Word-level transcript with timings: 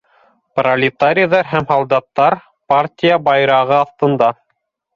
Пролетарийҙар 0.59 1.45
һәм 1.49 1.67
һалдаттар, 1.73 2.39
партия 2.73 3.21
байрағы 3.31 3.79
аҫтына! 3.85 4.35